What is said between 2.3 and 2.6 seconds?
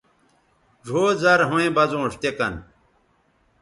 کن